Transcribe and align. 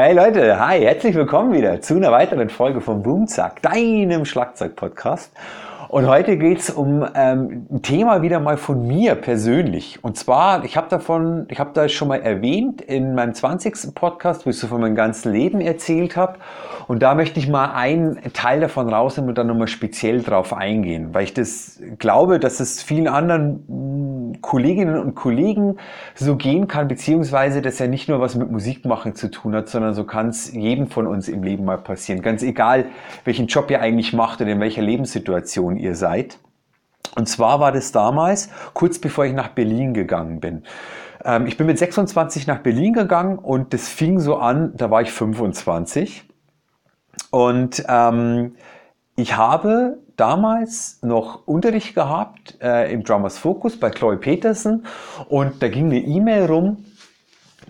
Hey 0.00 0.14
Leute, 0.14 0.60
hi, 0.60 0.78
herzlich 0.78 1.16
willkommen 1.16 1.52
wieder 1.52 1.80
zu 1.80 1.96
einer 1.96 2.12
weiteren 2.12 2.50
Folge 2.50 2.80
von 2.80 3.02
Boomzack, 3.02 3.60
deinem 3.62 4.24
Schlagzeug-Podcast. 4.24 5.32
Und 5.88 6.06
heute 6.06 6.36
geht's 6.36 6.70
um 6.70 7.04
ähm, 7.16 7.66
ein 7.68 7.82
Thema 7.82 8.22
wieder 8.22 8.38
mal 8.38 8.58
von 8.58 8.86
mir 8.86 9.16
persönlich. 9.16 10.04
Und 10.04 10.16
zwar, 10.16 10.62
ich 10.64 10.76
habe 10.76 10.88
davon, 10.88 11.46
ich 11.48 11.58
habe 11.58 11.70
da 11.72 11.88
schon 11.88 12.06
mal 12.06 12.20
erwähnt 12.20 12.80
in 12.80 13.16
meinem 13.16 13.34
20. 13.34 13.92
Podcast, 13.94 14.46
wo 14.46 14.50
ich 14.50 14.58
so 14.58 14.68
von 14.68 14.82
meinem 14.82 14.94
ganzen 14.94 15.32
Leben 15.32 15.60
erzählt 15.60 16.14
habe. 16.14 16.38
Und 16.88 17.02
da 17.02 17.14
möchte 17.14 17.40
ich 17.40 17.48
mal 17.48 17.72
einen 17.72 18.20
Teil 18.34 18.60
davon 18.60 18.92
rausnehmen 18.92 19.30
und 19.30 19.38
dann 19.38 19.46
nochmal 19.46 19.66
speziell 19.66 20.22
drauf 20.22 20.52
eingehen, 20.52 21.12
weil 21.12 21.24
ich 21.24 21.34
das 21.34 21.80
glaube, 21.98 22.38
dass 22.38 22.60
es 22.60 22.82
vielen 22.82 23.08
anderen 23.08 23.64
Kolleginnen 24.40 24.98
und 24.98 25.14
Kollegen 25.14 25.76
so 26.14 26.36
gehen 26.36 26.68
kann, 26.68 26.88
beziehungsweise 26.88 27.62
dass 27.62 27.78
ja 27.78 27.86
nicht 27.86 28.08
nur 28.08 28.20
was 28.20 28.34
mit 28.34 28.50
Musik 28.50 28.84
machen 28.84 29.14
zu 29.14 29.30
tun 29.30 29.54
hat, 29.54 29.68
sondern 29.68 29.94
so 29.94 30.04
kann 30.04 30.28
es 30.28 30.52
jedem 30.52 30.88
von 30.88 31.06
uns 31.06 31.28
im 31.28 31.42
Leben 31.42 31.64
mal 31.64 31.78
passieren. 31.78 32.22
Ganz 32.22 32.42
egal, 32.42 32.86
welchen 33.24 33.46
Job 33.46 33.70
ihr 33.70 33.80
eigentlich 33.80 34.12
macht 34.12 34.40
und 34.40 34.48
in 34.48 34.60
welcher 34.60 34.82
Lebenssituation 34.82 35.76
ihr 35.76 35.94
seid. 35.94 36.38
Und 37.16 37.28
zwar 37.28 37.60
war 37.60 37.72
das 37.72 37.92
damals, 37.92 38.50
kurz 38.74 38.98
bevor 38.98 39.24
ich 39.24 39.32
nach 39.32 39.48
Berlin 39.48 39.94
gegangen 39.94 40.40
bin. 40.40 40.62
Ähm, 41.24 41.46
ich 41.46 41.56
bin 41.56 41.66
mit 41.66 41.78
26 41.78 42.46
nach 42.46 42.58
Berlin 42.58 42.92
gegangen 42.92 43.38
und 43.38 43.72
das 43.72 43.88
fing 43.88 44.20
so 44.20 44.36
an, 44.36 44.72
da 44.76 44.90
war 44.90 45.02
ich 45.02 45.10
25. 45.10 46.24
Und 47.30 47.84
ähm, 47.88 48.54
ich 49.16 49.36
habe 49.36 49.98
damals 50.18 50.98
noch 51.02 51.46
Unterricht 51.46 51.94
gehabt 51.94 52.58
äh, 52.60 52.92
im 52.92 53.04
Drummers 53.04 53.38
Focus 53.38 53.78
bei 53.78 53.90
Chloe 53.90 54.16
Peterson 54.16 54.84
und 55.28 55.62
da 55.62 55.68
ging 55.68 55.86
eine 55.86 56.00
E-Mail 56.00 56.46
rum, 56.46 56.84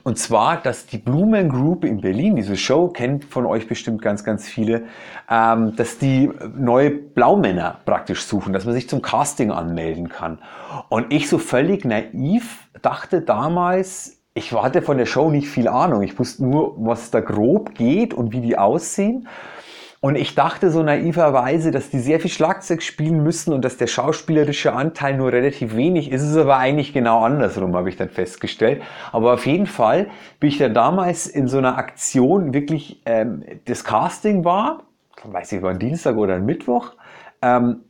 und 0.09 0.19
zwar, 0.19 0.57
dass 0.57 0.87
die 0.87 0.97
Blumen 0.97 1.51
Group 1.51 1.85
in 1.85 2.01
Berlin, 2.01 2.37
diese 2.37 2.57
Show, 2.57 2.89
kennt 2.89 3.27
von 3.27 3.45
euch 3.45 3.69
bestimmt 3.69 4.01
ganz, 4.01 4.25
ganz 4.25 4.49
viele, 4.49 4.85
ähm, 5.31 5.77
dass 5.77 5.99
die 5.99 6.31
neue 6.57 6.91
Blaumänner 6.91 7.81
praktisch 7.85 8.25
suchen, 8.25 8.55
dass 8.55 8.65
man 8.65 8.73
sich 8.73 8.89
zum 8.89 9.03
Casting 9.03 9.51
anmelden 9.51 10.09
kann. 10.09 10.39
Und 10.89 11.13
ich 11.13 11.29
so 11.29 11.37
völlig 11.37 11.85
naiv 11.85 12.69
dachte 12.81 13.21
damals, 13.21 14.19
ich 14.33 14.53
hatte 14.53 14.81
von 14.81 14.97
der 14.97 15.05
Show 15.05 15.31
nicht 15.31 15.49
viel 15.49 15.69
Ahnung. 15.69 16.03
Ich 16.03 16.19
wusste 16.19 16.43
nur, 16.43 16.75
was 16.79 17.11
da 17.11 17.21
grob 17.21 17.75
geht 17.75 18.15
und 18.15 18.33
wie 18.33 18.41
die 18.41 18.57
aussehen. 18.57 19.29
Und 20.01 20.15
ich 20.15 20.37
dachte 20.37 20.71
so 20.71 20.83
naiverweise, 20.83 21.73
dass 21.73 21.91
die 21.91 21.99
sehr 21.99 22.21
viel 22.21 22.31
Schlagzeug 22.31 22.83
spielen 22.83 23.25
müssen 23.25 23.53
und 23.53 23.65
dass 23.65 23.79
der 23.79 23.89
schauspielerische 23.89 24.73
Anteil 24.73 25.17
nur 25.17 25.33
relativ 25.33 25.75
wenig 25.75 26.13
ist. 26.13 26.23
Es 26.23 26.31
ist 26.31 26.37
aber 26.37 26.57
eigentlich 26.57 26.93
genau 26.93 27.25
andersrum, 27.25 27.75
habe 27.75 27.89
ich 27.89 27.97
dann 27.97 28.09
festgestellt. 28.09 28.81
Aber 29.11 29.35
auf 29.35 29.45
jeden 29.45 29.67
Fall 29.67 30.07
bin 30.39 30.51
ich 30.51 30.59
dann 30.59 30.73
damals 30.73 31.27
in 31.27 31.49
so 31.49 31.59
einer 31.59 31.77
Aktion 31.79 32.55
wirklich, 32.55 33.03
ähm, 33.07 33.43
das 33.65 33.83
Casting 33.83 34.45
war, 34.45 34.85
weiß 35.25 35.51
ich, 35.53 35.63
war 35.63 35.71
ein 35.71 35.81
Dienstag 35.81 36.17
oder 36.17 36.37
ein 36.37 36.47
Mittwoch, 36.47 36.93
ähm, 37.43 37.81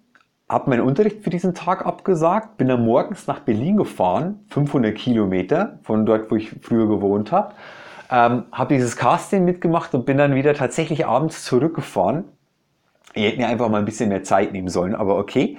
habe 0.48 0.70
meinen 0.70 0.80
Unterricht 0.80 1.22
für 1.22 1.28
diesen 1.28 1.54
Tag 1.54 1.84
abgesagt, 1.84 2.56
bin 2.56 2.68
dann 2.68 2.86
morgens 2.86 3.26
nach 3.26 3.40
Berlin 3.40 3.76
gefahren, 3.76 4.46
500 4.48 4.94
Kilometer 4.94 5.78
von 5.82 6.06
dort, 6.06 6.30
wo 6.30 6.36
ich 6.36 6.52
früher 6.62 6.88
gewohnt 6.88 7.32
habe 7.32 7.52
ähm, 8.10 8.44
habe 8.52 8.74
dieses 8.74 8.96
Casting 8.96 9.44
mitgemacht 9.44 9.94
und 9.94 10.06
bin 10.06 10.18
dann 10.18 10.34
wieder 10.34 10.54
tatsächlich 10.54 11.06
abends 11.06 11.44
zurückgefahren. 11.44 12.24
Ich 13.14 13.24
hätte 13.24 13.38
mir 13.38 13.48
einfach 13.48 13.68
mal 13.68 13.78
ein 13.78 13.84
bisschen 13.84 14.10
mehr 14.10 14.22
Zeit 14.22 14.52
nehmen 14.52 14.68
sollen, 14.68 14.94
aber 14.94 15.18
okay. 15.18 15.56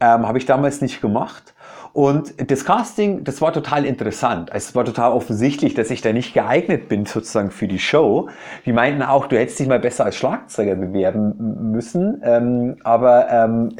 Ähm, 0.00 0.26
habe 0.26 0.38
ich 0.38 0.46
damals 0.46 0.80
nicht 0.80 1.00
gemacht. 1.00 1.54
Und 1.92 2.50
das 2.50 2.64
Casting, 2.64 3.22
das 3.22 3.42
war 3.42 3.52
total 3.52 3.84
interessant. 3.84 4.50
Es 4.52 4.74
war 4.74 4.84
total 4.84 5.12
offensichtlich, 5.12 5.74
dass 5.74 5.90
ich 5.90 6.00
da 6.00 6.12
nicht 6.12 6.32
geeignet 6.32 6.88
bin 6.88 7.04
sozusagen 7.04 7.50
für 7.50 7.68
die 7.68 7.78
Show. 7.78 8.30
Die 8.64 8.72
meinten 8.72 9.02
auch, 9.02 9.26
du 9.26 9.38
hättest 9.38 9.58
dich 9.58 9.68
mal 9.68 9.78
besser 9.78 10.06
als 10.06 10.16
Schlagzeuger 10.16 10.74
bewerben 10.74 11.70
müssen. 11.70 12.22
Ähm, 12.24 12.76
aber 12.82 13.28
ähm, 13.30 13.76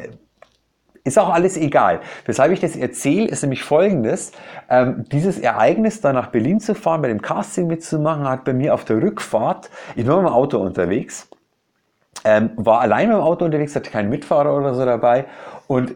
ist 1.03 1.19
auch 1.19 1.29
alles 1.29 1.57
egal. 1.57 1.99
Weshalb 2.25 2.51
ich 2.53 2.61
das 2.61 2.75
erzähle, 2.75 3.27
ist 3.27 3.41
nämlich 3.41 3.63
folgendes. 3.63 4.31
Ähm, 4.69 5.05
dieses 5.11 5.37
Ereignis, 5.37 5.99
da 6.01 6.13
nach 6.13 6.27
Berlin 6.27 6.59
zu 6.59 6.75
fahren, 6.75 7.01
bei 7.01 7.09
dem 7.09 7.21
Casting 7.21 7.67
mitzumachen, 7.67 8.27
hat 8.27 8.45
bei 8.45 8.53
mir 8.53 8.73
auf 8.73 8.85
der 8.85 9.01
Rückfahrt, 9.01 9.69
ich 9.95 10.07
war 10.07 10.17
mit 10.17 10.27
dem 10.27 10.33
Auto 10.33 10.59
unterwegs, 10.59 11.27
ähm, 12.23 12.51
war 12.55 12.79
allein 12.79 13.09
mit 13.09 13.17
dem 13.17 13.21
Auto 13.21 13.43
unterwegs, 13.43 13.75
hatte 13.75 13.91
keinen 13.91 14.09
Mitfahrer 14.09 14.55
oder 14.55 14.73
so 14.73 14.85
dabei 14.85 15.25
und 15.67 15.93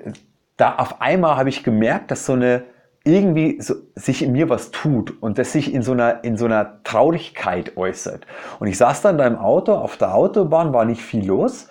da 0.57 0.75
auf 0.75 1.01
einmal 1.01 1.37
habe 1.37 1.49
ich 1.49 1.63
gemerkt, 1.63 2.11
dass 2.11 2.25
so 2.25 2.33
eine 2.33 2.63
irgendwie 3.03 3.61
so, 3.61 3.75
sich 3.95 4.21
in 4.21 4.33
mir 4.33 4.49
was 4.49 4.71
tut 4.71 5.21
und 5.21 5.37
das 5.37 5.53
sich 5.53 5.73
in 5.73 5.83
so 5.83 5.93
einer 5.93 6.25
in 6.25 6.35
so 6.35 6.43
einer 6.43 6.83
Traurigkeit 6.83 7.77
äußert. 7.77 8.27
Und 8.59 8.67
ich 8.67 8.77
saß 8.77 9.01
dann 9.03 9.17
da 9.17 9.25
im 9.25 9.37
Auto 9.37 9.73
auf 9.73 9.95
der 9.95 10.13
Autobahn, 10.13 10.73
war 10.73 10.83
nicht 10.83 11.01
viel 11.01 11.25
los 11.25 11.69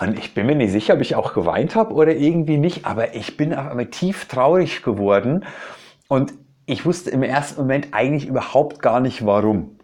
und 0.00 0.18
ich 0.18 0.34
bin 0.34 0.46
mir 0.46 0.54
nicht 0.54 0.72
sicher, 0.72 0.94
ob 0.94 1.00
ich 1.00 1.16
auch 1.16 1.34
geweint 1.34 1.74
habe 1.74 1.92
oder 1.92 2.14
irgendwie 2.14 2.56
nicht, 2.56 2.86
aber 2.86 3.14
ich 3.14 3.36
bin 3.36 3.52
auf 3.52 3.66
einmal 3.66 3.86
tief 3.86 4.26
traurig 4.26 4.82
geworden 4.82 5.44
und 6.08 6.34
ich 6.66 6.84
wusste 6.86 7.10
im 7.10 7.22
ersten 7.22 7.60
Moment 7.60 7.88
eigentlich 7.92 8.26
überhaupt 8.26 8.80
gar 8.80 9.00
nicht 9.00 9.24
warum. 9.26 9.78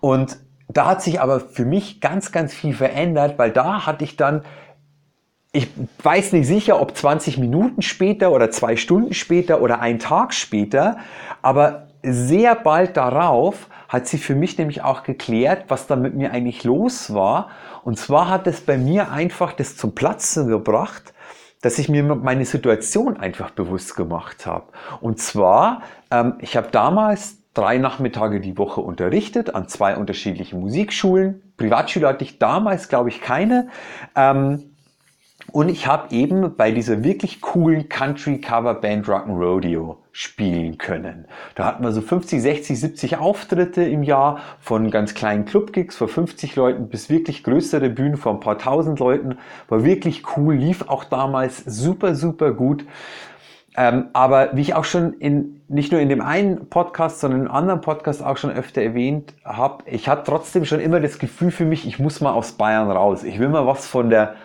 Und 0.00 0.38
da 0.68 0.86
hat 0.86 1.02
sich 1.02 1.20
aber 1.20 1.40
für 1.40 1.64
mich 1.64 2.00
ganz, 2.00 2.32
ganz 2.32 2.52
viel 2.52 2.74
verändert, 2.74 3.38
weil 3.38 3.52
da 3.52 3.86
hatte 3.86 4.04
ich 4.04 4.16
dann, 4.16 4.42
ich 5.52 5.68
weiß 6.02 6.32
nicht 6.32 6.46
sicher, 6.46 6.80
ob 6.80 6.96
20 6.96 7.38
Minuten 7.38 7.80
später 7.80 8.32
oder 8.32 8.50
zwei 8.50 8.76
Stunden 8.76 9.14
später 9.14 9.62
oder 9.62 9.80
ein 9.80 9.98
Tag 9.98 10.34
später, 10.34 10.98
aber 11.42 11.88
sehr 12.02 12.54
bald 12.54 12.96
darauf 12.96 13.68
hat 13.94 14.08
sie 14.08 14.18
für 14.18 14.34
mich 14.34 14.58
nämlich 14.58 14.82
auch 14.82 15.04
geklärt, 15.04 15.66
was 15.68 15.86
da 15.86 15.94
mit 15.94 16.16
mir 16.16 16.32
eigentlich 16.32 16.64
los 16.64 17.14
war. 17.14 17.50
Und 17.84 17.96
zwar 17.96 18.28
hat 18.28 18.48
es 18.48 18.60
bei 18.60 18.76
mir 18.76 19.12
einfach 19.12 19.52
das 19.52 19.76
zum 19.76 19.94
Platzen 19.94 20.48
gebracht, 20.48 21.14
dass 21.62 21.78
ich 21.78 21.88
mir 21.88 22.02
meine 22.02 22.44
Situation 22.44 23.16
einfach 23.16 23.50
bewusst 23.50 23.94
gemacht 23.94 24.46
habe. 24.46 24.66
Und 25.00 25.20
zwar, 25.20 25.82
ähm, 26.10 26.34
ich 26.40 26.56
habe 26.56 26.68
damals 26.72 27.38
drei 27.54 27.78
Nachmittage 27.78 28.40
die 28.40 28.58
Woche 28.58 28.80
unterrichtet 28.80 29.54
an 29.54 29.68
zwei 29.68 29.96
unterschiedlichen 29.96 30.58
Musikschulen. 30.58 31.54
Privatschüler 31.56 32.08
hatte 32.08 32.24
ich 32.24 32.40
damals, 32.40 32.88
glaube 32.88 33.10
ich, 33.10 33.20
keine. 33.20 33.68
Ähm, 34.16 34.74
und 35.52 35.68
ich 35.68 35.86
habe 35.86 36.12
eben 36.12 36.56
bei 36.56 36.72
dieser 36.72 37.04
wirklich 37.04 37.40
coolen 37.40 37.88
Country 37.88 38.40
Cover 38.40 38.74
Band 38.74 39.06
Rock'n 39.06 39.38
Rodeo 39.38 40.03
spielen 40.16 40.78
können. 40.78 41.24
Da 41.56 41.64
hatten 41.64 41.82
wir 41.82 41.90
so 41.90 42.00
50, 42.00 42.40
60, 42.40 42.78
70 42.78 43.16
Auftritte 43.16 43.82
im 43.82 44.04
Jahr 44.04 44.38
von 44.60 44.92
ganz 44.92 45.14
kleinen 45.14 45.44
Clubgigs 45.44 45.96
vor 45.96 46.06
50 46.06 46.54
Leuten 46.54 46.88
bis 46.88 47.10
wirklich 47.10 47.42
größere 47.42 47.90
Bühnen 47.90 48.16
vor 48.16 48.32
ein 48.32 48.38
paar 48.38 48.56
tausend 48.56 49.00
Leuten. 49.00 49.38
War 49.68 49.84
wirklich 49.84 50.22
cool, 50.36 50.54
lief 50.54 50.88
auch 50.88 51.02
damals 51.02 51.64
super, 51.64 52.14
super 52.14 52.52
gut. 52.52 52.86
Ähm, 53.76 54.06
aber 54.12 54.50
wie 54.54 54.60
ich 54.60 54.74
auch 54.74 54.84
schon 54.84 55.14
in, 55.14 55.60
nicht 55.66 55.90
nur 55.90 56.00
in 56.00 56.08
dem 56.08 56.20
einen 56.20 56.68
Podcast, 56.68 57.18
sondern 57.18 57.40
in 57.40 57.48
anderen 57.48 57.80
Podcast 57.80 58.22
auch 58.22 58.36
schon 58.36 58.52
öfter 58.52 58.82
erwähnt 58.82 59.34
habe, 59.44 59.82
ich 59.86 60.08
hatte 60.08 60.22
trotzdem 60.26 60.64
schon 60.64 60.78
immer 60.78 61.00
das 61.00 61.18
Gefühl 61.18 61.50
für 61.50 61.64
mich, 61.64 61.88
ich 61.88 61.98
muss 61.98 62.20
mal 62.20 62.34
aus 62.34 62.52
Bayern 62.52 62.88
raus. 62.88 63.24
Ich 63.24 63.40
will 63.40 63.48
mal 63.48 63.66
was 63.66 63.88
von 63.88 64.10
der 64.10 64.36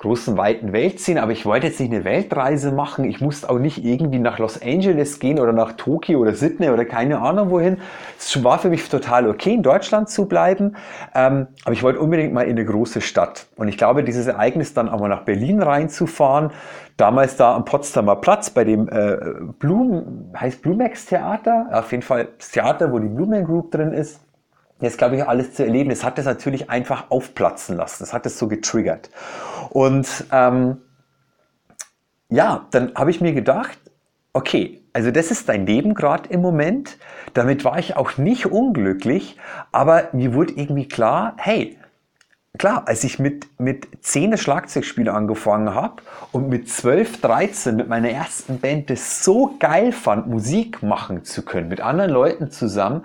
großen, 0.00 0.38
weiten 0.38 0.72
Welt 0.72 0.98
ziehen, 0.98 1.18
aber 1.18 1.32
ich 1.32 1.44
wollte 1.44 1.66
jetzt 1.66 1.78
nicht 1.78 1.92
eine 1.92 2.04
Weltreise 2.04 2.72
machen. 2.72 3.04
Ich 3.04 3.20
musste 3.20 3.50
auch 3.50 3.58
nicht 3.58 3.84
irgendwie 3.84 4.18
nach 4.18 4.38
Los 4.38 4.60
Angeles 4.60 5.18
gehen 5.18 5.38
oder 5.38 5.52
nach 5.52 5.72
Tokio 5.72 6.20
oder 6.20 6.34
Sydney 6.34 6.70
oder 6.70 6.86
keine 6.86 7.20
Ahnung 7.20 7.50
wohin. 7.50 7.76
Es 8.18 8.42
war 8.42 8.58
für 8.58 8.70
mich 8.70 8.88
total 8.88 9.28
okay, 9.28 9.52
in 9.52 9.62
Deutschland 9.62 10.08
zu 10.08 10.26
bleiben, 10.26 10.76
ähm, 11.14 11.48
aber 11.64 11.74
ich 11.74 11.82
wollte 11.82 12.00
unbedingt 12.00 12.32
mal 12.32 12.42
in 12.42 12.52
eine 12.52 12.64
große 12.64 13.02
Stadt. 13.02 13.46
Und 13.56 13.68
ich 13.68 13.76
glaube, 13.76 14.02
dieses 14.02 14.26
Ereignis 14.26 14.72
dann 14.72 14.88
auch 14.88 15.00
mal 15.00 15.08
nach 15.08 15.24
Berlin 15.24 15.60
reinzufahren, 15.60 16.50
damals 16.96 17.36
da 17.36 17.54
am 17.54 17.66
Potsdamer 17.66 18.16
Platz 18.16 18.48
bei 18.48 18.64
dem 18.64 18.88
äh, 18.88 19.18
Blum, 19.58 20.32
heißt 20.34 20.62
Blumex 20.62 21.06
Theater, 21.06 21.66
auf 21.72 21.90
jeden 21.90 22.02
Fall 22.02 22.28
das 22.38 22.52
Theater, 22.52 22.90
wo 22.90 22.98
die 23.00 23.08
Blumen 23.08 23.44
Group 23.44 23.70
drin 23.70 23.92
ist, 23.92 24.22
jetzt 24.80 24.98
glaube 24.98 25.16
ich 25.16 25.26
alles 25.26 25.54
zu 25.54 25.64
erleben, 25.64 25.90
das 25.90 26.04
hat 26.04 26.18
das 26.18 26.24
natürlich 26.24 26.70
einfach 26.70 27.10
aufplatzen 27.10 27.76
lassen. 27.76 27.98
Das 28.00 28.12
hat 28.12 28.26
es 28.26 28.38
so 28.38 28.48
getriggert. 28.48 29.10
Und 29.70 30.24
ähm, 30.32 30.78
ja, 32.28 32.66
dann 32.70 32.94
habe 32.94 33.10
ich 33.10 33.20
mir 33.20 33.32
gedacht, 33.32 33.78
okay, 34.32 34.80
also 34.92 35.10
das 35.10 35.30
ist 35.30 35.48
dein 35.48 35.66
Leben 35.66 35.94
gerade 35.94 36.28
im 36.28 36.40
Moment. 36.40 36.98
Damit 37.34 37.64
war 37.64 37.78
ich 37.78 37.96
auch 37.96 38.18
nicht 38.18 38.46
unglücklich, 38.46 39.36
aber 39.72 40.08
mir 40.12 40.34
wurde 40.34 40.54
irgendwie 40.54 40.88
klar, 40.88 41.34
hey, 41.36 41.78
klar, 42.58 42.84
als 42.86 43.04
ich 43.04 43.18
mit, 43.18 43.48
mit 43.58 43.88
10 44.00 44.36
Schlagzeugspiele 44.36 45.12
angefangen 45.12 45.74
habe 45.74 46.02
und 46.32 46.48
mit 46.48 46.68
12, 46.68 47.20
13 47.20 47.76
mit 47.76 47.88
meiner 47.88 48.10
ersten 48.10 48.60
Band 48.60 48.90
das 48.90 49.24
so 49.24 49.56
geil 49.58 49.92
fand, 49.92 50.26
Musik 50.26 50.82
machen 50.82 51.24
zu 51.24 51.44
können, 51.44 51.68
mit 51.68 51.80
anderen 51.80 52.10
Leuten 52.10 52.50
zusammen, 52.50 53.04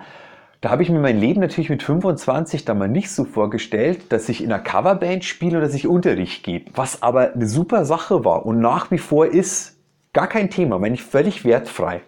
da 0.66 0.72
habe 0.72 0.82
ich 0.82 0.90
mir 0.90 0.98
mein 0.98 1.20
Leben 1.20 1.40
natürlich 1.40 1.70
mit 1.70 1.84
25 1.84 2.64
da 2.64 2.74
mal 2.74 2.88
nicht 2.88 3.12
so 3.12 3.24
vorgestellt, 3.24 4.10
dass 4.10 4.28
ich 4.28 4.42
in 4.42 4.50
einer 4.50 4.60
Coverband 4.60 5.24
spiele 5.24 5.58
oder 5.58 5.66
dass 5.66 5.76
ich 5.76 5.86
Unterricht 5.86 6.42
gebe. 6.42 6.72
Was 6.74 7.04
aber 7.04 7.34
eine 7.34 7.46
super 7.46 7.84
Sache 7.84 8.24
war 8.24 8.44
und 8.44 8.58
nach 8.58 8.90
wie 8.90 8.98
vor 8.98 9.26
ist 9.26 9.76
gar 10.12 10.26
kein 10.26 10.50
Thema, 10.50 10.80
meine 10.80 10.96
ich 10.96 11.04
völlig 11.04 11.44
wertfrei. 11.44 12.00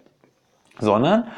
Sondern 0.80 1.28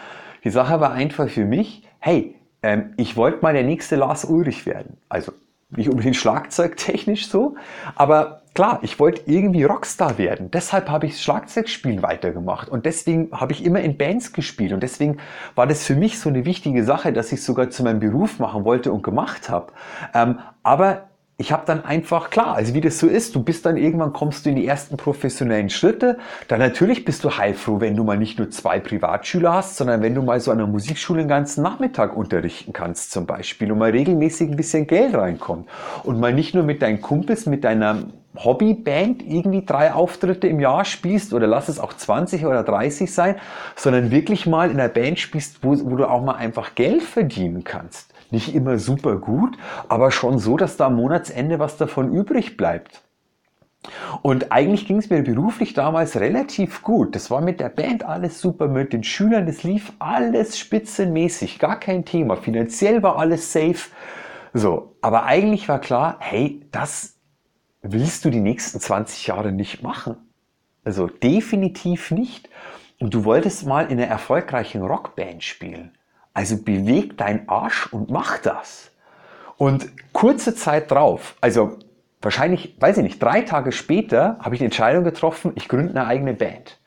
die 0.45 0.49
Sache 0.49 0.81
war 0.81 0.93
einfach 0.93 1.29
für 1.29 1.45
mich, 1.45 1.83
hey, 1.99 2.37
ähm, 2.63 2.95
ich 2.97 3.19
wollte 3.19 3.43
mal 3.43 3.53
der 3.53 3.65
nächste 3.65 3.97
Lars 3.97 4.25
Ulrich 4.25 4.65
werden. 4.65 4.97
Also 5.11 5.33
nicht 5.69 5.91
unbedingt 5.91 6.17
schlagzeugtechnisch 6.17 7.29
so, 7.29 7.55
aber 7.97 8.40
klar, 8.55 8.81
ich 8.83 8.99
wollte 8.99 9.23
irgendwie 9.27 9.65
Rockstar 9.65 10.19
werden. 10.19 10.51
Deshalb 10.51 10.89
habe 10.89 11.07
ich 11.07 11.21
Schlagzeugspielen 11.21 12.03
weitergemacht 12.03 12.69
und 12.69 12.87
deswegen 12.87 13.31
habe 13.33 13.53
ich 13.53 13.65
immer 13.65 13.81
in 13.81 13.97
Bands 13.97 14.33
gespielt 14.33 14.73
und 14.73 14.83
deswegen 14.83 15.19
war 15.55 15.67
das 15.67 15.85
für 15.85 15.95
mich 15.95 16.19
so 16.19 16.29
eine 16.29 16.45
wichtige 16.45 16.85
Sache, 16.85 17.13
dass 17.13 17.33
ich 17.33 17.43
sogar 17.43 17.71
zu 17.71 17.83
meinem 17.83 18.01
Beruf 18.01 18.39
machen 18.39 18.65
wollte 18.65 18.93
und 18.93 19.03
gemacht 19.03 19.49
habe. 19.49 19.73
Ähm, 20.15 20.39
aber 20.63 21.11
ich 21.41 21.53
habe 21.53 21.63
dann 21.65 21.87
einfach, 21.87 22.29
klar, 22.29 22.55
also 22.55 22.75
wie 22.75 22.83
das 22.83 22.99
so 22.99 23.07
ist, 23.07 23.35
du 23.35 23.43
bist 23.43 23.65
dann 23.65 23.79
irgendwann, 23.79 24.13
kommst 24.13 24.45
du 24.45 24.51
in 24.51 24.57
die 24.57 24.67
ersten 24.67 24.99
professionellen 24.99 25.71
Schritte. 25.71 26.19
Dann 26.49 26.59
natürlich 26.59 27.07
bist 27.07 27.25
du 27.25 27.31
heilfroh, 27.31 27.81
wenn 27.81 27.97
du 27.97 28.05
mal 28.05 28.19
nicht 28.19 28.39
nur 28.39 28.51
zwei 28.51 28.79
Privatschüler 28.79 29.55
hast, 29.55 29.79
sondern 29.79 30.03
wenn 30.03 30.15
du 30.15 30.21
mal 30.21 30.39
so 30.39 30.51
an 30.51 30.59
einer 30.59 30.67
Musikschule 30.67 31.23
den 31.23 31.29
ganzen 31.29 31.63
Nachmittag 31.63 32.15
unterrichten 32.15 32.75
kannst 32.75 33.11
zum 33.11 33.25
Beispiel 33.25 33.73
und 33.73 33.79
mal 33.79 33.91
regelmäßig 33.91 34.51
ein 34.51 34.57
bisschen 34.57 34.87
Geld 34.87 35.15
reinkommt. 35.15 35.67
Und 36.03 36.21
mal 36.21 36.35
nicht 36.35 36.55
nur 36.55 36.63
mit 36.63 36.83
deinen 36.83 37.01
Kumpels, 37.01 37.47
mit 37.47 37.65
deiner 37.65 38.03
Hobbyband 38.37 39.23
irgendwie 39.27 39.65
drei 39.65 39.93
Auftritte 39.93 40.47
im 40.47 40.61
Jahr 40.61 40.85
spielst 40.85 41.35
oder 41.35 41.47
lass 41.47 41.69
es 41.69 41.81
auch 41.81 41.93
20 41.93 42.47
oder 42.47 42.63
30 42.63 43.13
sein, 43.13 43.37
sondern 43.75 44.11
wirklich 44.11 44.47
mal 44.47 44.71
in 44.71 44.79
einer 44.79 44.89
Band 44.89 45.19
spielst, 45.19 45.65
wo, 45.65 45.71
wo 45.85 45.97
du 45.97 46.09
auch 46.09 46.23
mal 46.23 46.37
einfach 46.37 46.75
Geld 46.75 47.03
verdienen 47.03 47.65
kannst. 47.65 48.15
Nicht 48.31 48.55
immer 48.55 48.79
super 48.79 49.17
gut, 49.17 49.59
aber 49.89 50.13
schon 50.13 50.39
so, 50.39 50.57
dass 50.57 50.77
da 50.77 50.87
am 50.87 50.97
Monatsende 50.97 51.59
was 51.59 51.77
davon 51.77 52.13
übrig 52.13 52.57
bleibt. 52.57 53.03
Und 54.23 54.53
eigentlich 54.53 54.87
ging 54.87 54.99
es 54.99 55.09
mir 55.09 55.23
beruflich 55.23 55.73
damals 55.73 56.21
relativ 56.21 56.83
gut. 56.83 57.15
Das 57.15 57.31
war 57.31 57.41
mit 57.41 57.61
der 57.61 57.71
Band 57.71 58.05
alles 58.05 58.41
super, 58.41 58.69
mit 58.69 58.93
den 58.93 59.03
Schülern, 59.03 59.47
das 59.47 59.63
lief 59.63 59.93
alles 59.99 60.59
spitzenmäßig, 60.59 61.59
gar 61.59 61.81
kein 61.81 62.05
Thema. 62.05 62.37
Finanziell 62.37 63.03
war 63.03 63.19
alles 63.19 63.53
safe. 63.53 63.91
So, 64.53 64.97
aber 65.01 65.25
eigentlich 65.25 65.69
war 65.69 65.81
klar, 65.81 66.17
hey, 66.21 66.61
das 66.73 67.20
willst 67.83 68.25
du 68.25 68.31
die 68.31 68.41
nächsten 68.41 68.81
20 68.81 69.27
Jahre 69.27 69.53
nicht 69.53 69.83
machen. 69.83 70.17
Also 70.85 71.07
definitiv 71.07 72.11
nicht. 72.11 72.49
Und 72.99 73.15
du 73.15 73.25
wolltest 73.25 73.67
mal 73.67 73.91
in 73.91 73.99
einer 73.99 74.07
erfolgreichen 74.07 74.83
Rockband 74.83 75.43
spielen. 75.43 75.93
Also 76.35 76.63
beweg 76.63 77.17
dein 77.17 77.49
Arsch 77.49 77.87
und 77.93 78.11
mach 78.11 78.39
das. 78.39 78.91
Und 79.57 79.91
kurze 80.13 80.55
Zeit 80.55 80.91
drauf, 80.91 81.37
also 81.41 81.79
wahrscheinlich, 82.23 82.77
weiß 82.81 82.99
ich 82.99 83.03
nicht, 83.03 83.23
drei 83.23 83.43
Tage 83.43 83.73
später 83.73 84.39
habe 84.41 84.55
ich 84.55 84.61
die 84.61 84.65
Entscheidung 84.65 85.05
getroffen, 85.05 85.53
ich 85.55 85.69
gründe 85.69 85.91
eine 85.91 86.07
eigene 86.07 86.35
Band. 86.35 86.79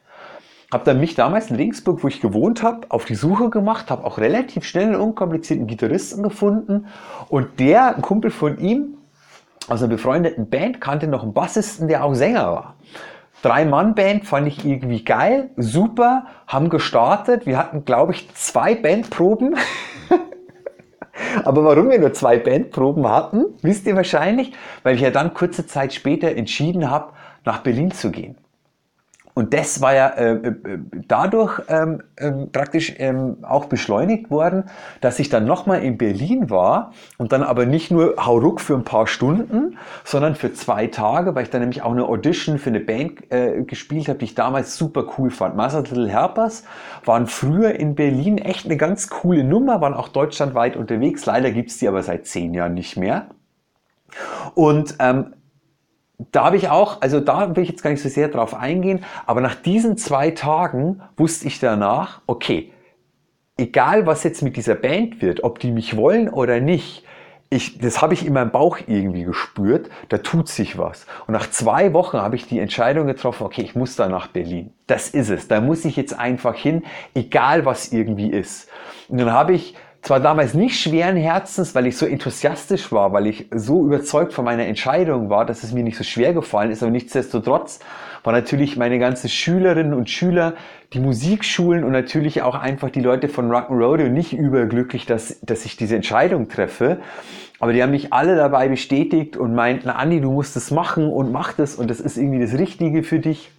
Habe 0.72 0.86
dann 0.86 1.00
mich 1.00 1.14
damals 1.14 1.52
in 1.52 1.56
Regensburg, 1.56 2.04
wo 2.04 2.08
ich 2.08 2.20
gewohnt 2.20 2.64
habe, 2.64 2.90
auf 2.90 3.06
die 3.06 3.14
Suche 3.14 3.52
gemacht, 3.52 3.92
habe 3.92 4.06
auch 4.06 4.18
relativ 4.18 4.64
schnell 4.64 4.86
einen 4.86 4.96
unkomplizierten 4.96 5.68
Gitarristen 5.68 6.24
gefunden 6.24 6.88
und 7.30 7.60
der, 7.60 7.96
ein 7.96 8.02
Kumpel 8.02 8.32
von 8.32 8.58
ihm, 8.58 8.98
aus 9.70 9.82
einer 9.82 9.90
befreundeten 9.90 10.50
Band, 10.50 10.82
kannte 10.82 11.08
noch 11.08 11.24
einen 11.24 11.34
Bassisten, 11.34 11.88
der 11.88 12.04
auch 12.04 12.14
Sänger 12.14 12.52
war. 12.52 12.76
Drei-Mann-Band 13.42 14.26
fand 14.26 14.48
ich 14.48 14.66
irgendwie 14.66 15.04
geil, 15.04 15.50
super, 15.58 16.28
haben 16.48 16.70
gestartet. 16.70 17.46
Wir 17.46 17.58
hatten, 17.58 17.84
glaube 17.84 18.14
ich, 18.14 18.34
zwei 18.36 18.74
Bandproben. 18.74 19.56
Aber 21.44 21.64
warum 21.66 21.90
wir 21.90 22.00
nur 22.00 22.14
zwei 22.14 22.38
Bandproben 22.38 23.08
hatten, 23.08 23.46
wisst 23.62 23.86
ihr 23.86 23.96
wahrscheinlich, 23.96 24.54
weil 24.84 24.96
ich 24.96 25.02
ja 25.02 25.12
dann 25.12 25.34
kurze 25.34 25.68
Zeit 25.68 25.94
später 25.94 26.30
entschieden 26.30 26.90
habe, 26.90 27.14
nach 27.44 27.60
Berlin 27.60 27.92
zu 27.92 28.12
gehen. 28.12 28.38
Und 29.34 29.54
das 29.54 29.82
war 29.82 29.96
ja 29.96 30.10
äh, 30.10 30.34
äh, 30.34 30.80
dadurch 31.08 31.60
ähm, 31.68 32.04
ähm, 32.18 32.52
praktisch 32.52 32.94
ähm, 32.98 33.38
auch 33.42 33.66
beschleunigt 33.66 34.30
worden, 34.30 34.66
dass 35.02 35.18
ich 35.18 35.30
dann 35.30 35.46
nochmal 35.46 35.84
in 35.84 35.98
Berlin 35.98 36.50
war 36.52 36.94
und 37.18 37.32
dann 37.32 37.42
aber 37.42 37.66
nicht 37.66 37.90
nur 37.90 38.16
hauruck 38.24 38.62
für 38.62 38.76
ein 38.76 38.84
paar 38.84 39.08
Stunden, 39.08 39.78
sondern 40.04 40.36
für 40.36 40.54
zwei 40.54 40.88
Tage, 40.88 41.34
weil 41.34 41.44
ich 41.44 41.50
dann 41.50 41.62
nämlich 41.62 41.82
auch 41.82 41.92
eine 41.92 42.06
Audition 42.06 42.60
für 42.60 42.70
eine 42.70 42.80
Band 42.80 43.32
äh, 43.32 43.64
gespielt 43.64 44.08
habe, 44.08 44.20
die 44.20 44.26
ich 44.26 44.36
damals 44.36 44.78
super 44.78 45.06
cool 45.18 45.32
fand. 45.32 45.56
Master 45.56 45.82
Little 45.82 46.10
Helpers 46.10 46.64
waren 47.04 47.26
früher 47.26 47.72
in 47.80 47.96
Berlin 47.96 48.38
echt 48.38 48.66
eine 48.66 48.78
ganz 48.78 49.10
coole 49.10 49.44
Nummer, 49.44 49.82
waren 49.82 49.96
auch 49.96 50.10
deutschlandweit 50.10 50.76
unterwegs. 50.76 51.26
Leider 51.26 51.52
gibt's 51.52 51.80
die 51.80 51.88
aber 51.88 52.04
seit 52.04 52.28
zehn 52.28 52.54
Jahren 52.54 52.76
nicht 52.76 52.98
mehr. 52.98 53.28
Und 54.54 54.96
ähm, 55.00 55.34
da 56.32 56.46
habe 56.46 56.58
ich 56.58 56.70
auch, 56.70 57.02
also 57.02 57.20
da 57.20 57.56
will 57.56 57.64
ich 57.64 57.70
jetzt 57.70 57.84
gar 57.84 57.90
nicht 57.90 58.02
so 58.02 58.10
sehr 58.10 58.28
drauf 58.28 58.54
eingehen, 58.54 59.04
aber 59.26 59.42
nach 59.42 59.56
diesen 59.56 59.98
zwei 59.98 60.32
Tagen 60.32 61.02
wusste 61.18 61.48
ich 61.48 61.60
danach, 61.60 62.22
okay, 62.28 62.72
egal 63.58 64.06
was 64.06 64.24
jetzt 64.24 64.42
mit 64.42 64.58
dieser 64.58 64.76
Band 64.76 65.22
wird, 65.22 65.44
ob 65.44 65.60
die 65.60 65.72
mich 65.72 65.98
wollen 65.98 66.30
oder 66.30 66.60
nicht, 66.60 67.04
ich, 67.50 67.78
das 67.78 68.02
habe 68.02 68.16
ich 68.16 68.26
in 68.26 68.34
meinem 68.34 68.52
Bauch 68.52 68.80
irgendwie 68.88 69.24
gespürt, 69.24 69.90
da 70.10 70.18
tut 70.18 70.48
sich 70.48 70.78
was. 70.78 71.06
Und 71.28 71.34
nach 71.34 71.50
zwei 71.50 71.94
Wochen 71.94 72.18
habe 72.18 72.36
ich 72.36 72.48
die 72.48 72.58
Entscheidung 72.58 73.06
getroffen, 73.06 73.44
okay, 73.44 73.62
ich 73.62 73.76
muss 73.76 73.96
da 73.96 74.10
nach 74.10 74.28
Berlin. 74.28 74.74
Das 74.88 75.10
ist 75.10 75.30
es. 75.30 75.48
Da 75.48 75.62
muss 75.62 75.86
ich 75.86 75.96
jetzt 75.96 76.18
einfach 76.18 76.56
hin, 76.56 76.84
egal 77.14 77.66
was 77.66 77.92
irgendwie 77.92 78.32
ist. 78.32 78.70
Und 79.08 79.20
dann 79.20 79.32
habe 79.32 79.54
ich 79.54 79.76
zwar 80.04 80.20
damals 80.20 80.54
nicht 80.54 80.80
schweren 80.80 81.16
Herzens, 81.16 81.74
weil 81.76 81.88
ich 81.88 81.98
so 81.98 82.06
enthusiastisch 82.06 82.92
war, 82.92 83.14
weil 83.14 83.26
ich 83.26 83.48
so 83.52 83.86
überzeugt 83.86 84.34
von 84.34 84.44
meiner 84.44 84.66
Entscheidung 84.66 85.30
war, 85.30 85.46
dass 85.46 85.64
es 85.64 85.72
mir 85.72 85.84
nicht 85.84 85.98
so 85.98 86.04
schwer 86.04 86.34
gefallen 86.34 86.72
ist, 86.72 86.84
aber 86.84 86.92
nichtsdestotrotz 86.92 87.80
war 88.24 88.34
natürlich 88.34 88.76
meine 88.76 89.00
ganzen 89.00 89.30
Schülerinnen 89.30 89.94
und 89.94 90.10
Schüler, 90.10 90.56
die 90.92 91.00
Musikschulen 91.00 91.86
und 91.86 91.94
natürlich 91.94 92.42
auch 92.42 92.56
einfach 92.56 92.90
die 92.90 93.00
Leute 93.00 93.30
von 93.30 93.50
Rock'n'Rodeo 93.50 94.10
nicht 94.10 94.34
überglücklich, 94.34 95.06
dass, 95.06 95.40
dass 95.42 95.66
ich 95.66 95.78
diese 95.78 95.96
Entscheidung 95.96 96.50
treffe. 96.50 97.00
Aber 97.60 97.72
die 97.72 97.82
haben 97.82 97.92
mich 97.92 98.12
alle 98.12 98.36
dabei 98.36 98.68
bestätigt 98.68 99.38
und 99.38 99.56
meinten, 99.56 99.90
Andi, 99.90 100.20
du 100.20 100.32
musst 100.32 100.58
es 100.58 100.70
machen 100.70 101.08
und 101.08 101.32
mach 101.32 101.54
das 101.54 101.76
und 101.76 101.90
das 101.90 102.02
ist 102.02 102.18
irgendwie 102.18 102.42
das 102.42 102.58
Richtige 102.58 103.04
für 103.04 103.20
dich. 103.20 103.52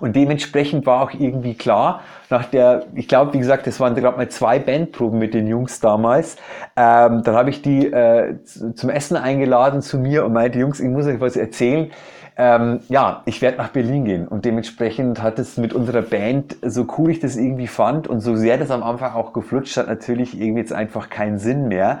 Und 0.00 0.16
dementsprechend 0.16 0.86
war 0.86 1.02
auch 1.02 1.12
irgendwie 1.12 1.54
klar, 1.54 2.00
nach 2.30 2.44
der, 2.46 2.86
ich 2.94 3.08
glaube, 3.08 3.32
wie 3.34 3.38
gesagt, 3.38 3.66
das 3.66 3.78
waren 3.80 3.94
gerade 3.94 4.16
mal 4.16 4.28
zwei 4.28 4.58
Bandproben 4.58 5.18
mit 5.18 5.34
den 5.34 5.46
Jungs 5.46 5.80
damals. 5.80 6.36
Ähm, 6.76 7.22
dann 7.22 7.34
habe 7.34 7.50
ich 7.50 7.62
die 7.62 7.86
äh, 7.86 8.36
zum 8.44 8.90
Essen 8.90 9.16
eingeladen 9.16 9.82
zu 9.82 9.98
mir 9.98 10.24
und 10.24 10.32
meinte, 10.32 10.58
Jungs, 10.58 10.80
ich 10.80 10.88
muss 10.88 11.06
euch 11.06 11.20
was 11.20 11.36
erzählen. 11.36 11.90
Ähm, 12.38 12.80
ja, 12.88 13.22
ich 13.24 13.40
werde 13.40 13.56
nach 13.56 13.68
Berlin 13.68 14.04
gehen. 14.04 14.28
Und 14.28 14.44
dementsprechend 14.44 15.22
hat 15.22 15.38
es 15.38 15.56
mit 15.56 15.72
unserer 15.72 16.02
Band, 16.02 16.56
so 16.62 16.86
cool 16.98 17.10
ich 17.10 17.20
das 17.20 17.36
irgendwie 17.36 17.66
fand 17.66 18.08
und 18.08 18.20
so 18.20 18.36
sehr 18.36 18.58
das 18.58 18.70
am 18.70 18.82
Anfang 18.82 19.14
auch 19.14 19.32
geflutscht 19.32 19.76
hat, 19.78 19.86
natürlich 19.86 20.38
irgendwie 20.38 20.60
jetzt 20.60 20.72
einfach 20.72 21.08
keinen 21.08 21.38
Sinn 21.38 21.68
mehr. 21.68 22.00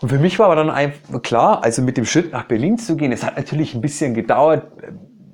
Und 0.00 0.08
für 0.08 0.18
mich 0.18 0.38
war 0.38 0.46
aber 0.46 0.56
dann 0.56 0.70
einfach 0.70 1.22
klar, 1.22 1.62
also 1.62 1.82
mit 1.82 1.96
dem 1.96 2.06
Schritt 2.06 2.32
nach 2.32 2.44
Berlin 2.44 2.78
zu 2.78 2.96
gehen, 2.96 3.12
es 3.12 3.24
hat 3.24 3.36
natürlich 3.36 3.74
ein 3.74 3.80
bisschen 3.80 4.14
gedauert, 4.14 4.64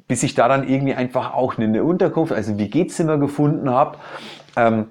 bis 0.08 0.22
ich 0.22 0.34
da 0.34 0.48
dann 0.48 0.66
irgendwie 0.66 0.94
einfach 0.94 1.34
auch 1.34 1.58
eine 1.58 1.84
Unterkunft, 1.84 2.32
also 2.32 2.52
ein 2.52 2.58
WG-Zimmer 2.58 3.18
gefunden 3.18 3.70
habe. 3.70 3.98
Ähm, 4.56 4.86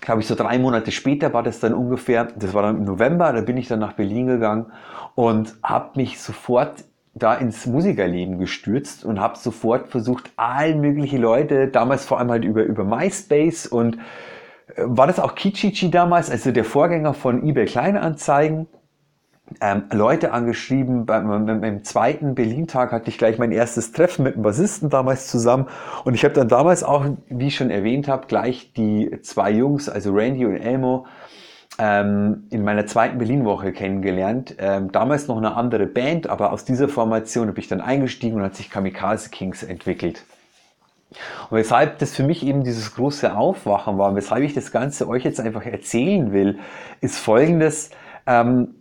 glaube 0.00 0.20
ich, 0.20 0.26
so 0.26 0.34
drei 0.34 0.58
Monate 0.58 0.90
später 0.90 1.32
war 1.32 1.42
das 1.42 1.60
dann 1.60 1.74
ungefähr, 1.74 2.24
das 2.24 2.54
war 2.54 2.62
dann 2.62 2.78
im 2.78 2.84
November, 2.84 3.32
da 3.32 3.40
bin 3.40 3.56
ich 3.56 3.68
dann 3.68 3.78
nach 3.78 3.92
Berlin 3.92 4.26
gegangen 4.26 4.66
und 5.14 5.54
habe 5.62 5.90
mich 5.96 6.20
sofort 6.20 6.84
da 7.14 7.34
ins 7.34 7.66
Musikerleben 7.66 8.38
gestürzt 8.38 9.04
und 9.04 9.20
habe 9.20 9.36
sofort 9.36 9.88
versucht, 9.88 10.30
all 10.36 10.74
mögliche 10.74 11.18
Leute, 11.18 11.68
damals 11.68 12.04
vor 12.04 12.18
allem 12.18 12.30
halt 12.30 12.44
über, 12.44 12.62
über 12.62 12.84
MySpace 12.84 13.66
und 13.66 13.96
äh, 14.74 14.82
war 14.84 15.06
das 15.06 15.18
auch 15.18 15.34
Kichichi 15.34 15.90
damals, 15.90 16.30
also 16.30 16.52
der 16.52 16.64
Vorgänger 16.64 17.14
von 17.14 17.46
eBay 17.46 17.66
Kleinanzeigen, 17.66 18.66
ähm, 19.60 19.84
Leute 19.92 20.32
angeschrieben. 20.32 21.06
Beim, 21.06 21.46
beim, 21.46 21.60
beim 21.60 21.84
zweiten 21.84 22.34
Berlin-Tag 22.34 22.92
hatte 22.92 23.08
ich 23.10 23.18
gleich 23.18 23.38
mein 23.38 23.52
erstes 23.52 23.92
Treffen 23.92 24.24
mit 24.24 24.34
einem 24.34 24.42
Bassisten 24.42 24.90
damals 24.90 25.28
zusammen. 25.28 25.66
Und 26.04 26.14
ich 26.14 26.24
habe 26.24 26.34
dann 26.34 26.48
damals 26.48 26.82
auch, 26.82 27.06
wie 27.28 27.48
ich 27.48 27.56
schon 27.56 27.70
erwähnt 27.70 28.08
habe, 28.08 28.26
gleich 28.26 28.72
die 28.74 29.20
zwei 29.22 29.50
Jungs, 29.50 29.88
also 29.88 30.12
Randy 30.12 30.46
und 30.46 30.56
Elmo, 30.56 31.06
ähm, 31.78 32.44
in 32.50 32.64
meiner 32.64 32.86
zweiten 32.86 33.18
Berlin-Woche 33.18 33.72
kennengelernt. 33.72 34.56
Ähm, 34.58 34.92
damals 34.92 35.28
noch 35.28 35.36
eine 35.36 35.54
andere 35.54 35.86
Band, 35.86 36.28
aber 36.28 36.52
aus 36.52 36.64
dieser 36.64 36.88
Formation 36.88 37.48
habe 37.48 37.60
ich 37.60 37.68
dann 37.68 37.80
eingestiegen 37.80 38.36
und 38.36 38.42
hat 38.42 38.56
sich 38.56 38.70
Kamikaze 38.70 39.30
Kings 39.30 39.62
entwickelt. 39.62 40.24
Und 41.50 41.56
weshalb 41.56 41.98
das 41.98 42.14
für 42.14 42.22
mich 42.22 42.44
eben 42.44 42.64
dieses 42.64 42.94
große 42.94 43.34
Aufwachen 43.34 43.96
war, 43.96 44.14
weshalb 44.14 44.42
ich 44.42 44.54
das 44.54 44.72
Ganze 44.72 45.08
euch 45.08 45.24
jetzt 45.24 45.40
einfach 45.40 45.64
erzählen 45.64 46.32
will, 46.32 46.58
ist 47.00 47.18
folgendes. 47.18 47.90
Ähm, 48.26 48.74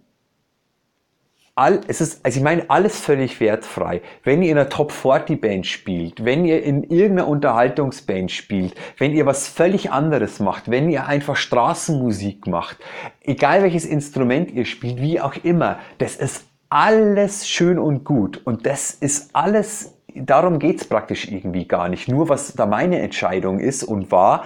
all, 1.57 1.81
es 1.87 2.01
ist, 2.01 2.23
also 2.23 2.37
ich 2.37 2.43
meine, 2.43 2.69
alles 2.69 2.99
völlig 2.99 3.39
wertfrei. 3.39 4.01
Wenn 4.23 4.43
ihr 4.43 4.51
in 4.51 4.57
einer 4.57 4.69
Top 4.69 4.91
40 4.91 5.41
Band 5.41 5.65
spielt, 5.65 6.23
wenn 6.23 6.45
ihr 6.45 6.63
in 6.63 6.83
irgendeiner 6.83 7.27
Unterhaltungsband 7.27 8.31
spielt, 8.31 8.75
wenn 8.97 9.13
ihr 9.13 9.25
was 9.25 9.47
völlig 9.47 9.91
anderes 9.91 10.39
macht, 10.39 10.69
wenn 10.69 10.89
ihr 10.89 11.07
einfach 11.07 11.35
Straßenmusik 11.35 12.47
macht, 12.47 12.77
egal 13.21 13.63
welches 13.63 13.85
Instrument 13.85 14.51
ihr 14.51 14.65
spielt, 14.65 15.01
wie 15.01 15.19
auch 15.19 15.35
immer, 15.43 15.79
das 15.97 16.15
ist 16.15 16.45
alles 16.69 17.47
schön 17.47 17.79
und 17.79 18.03
gut. 18.03 18.39
Und 18.45 18.65
das 18.65 18.91
ist 18.91 19.31
alles, 19.33 19.95
darum 20.13 20.59
geht's 20.59 20.85
praktisch 20.85 21.27
irgendwie 21.31 21.67
gar 21.67 21.89
nicht. 21.89 22.07
Nur 22.07 22.29
was 22.29 22.53
da 22.53 22.67
meine 22.67 22.99
Entscheidung 22.99 23.59
ist 23.59 23.83
und 23.83 24.11
war, 24.11 24.45